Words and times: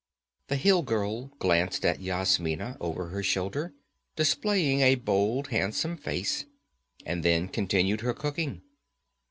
The 0.47 0.55
hill 0.55 0.81
girl 0.81 1.27
glanced 1.37 1.85
at 1.85 1.99
Yasmina 2.01 2.75
over 2.81 3.09
her 3.09 3.21
shoulder, 3.21 3.75
displaying 4.15 4.81
a 4.81 4.95
bold, 4.95 5.49
handsome 5.49 5.95
face, 5.95 6.45
and 7.05 7.21
then 7.23 7.47
continued 7.47 8.01
her 8.01 8.15
cooking. 8.15 8.63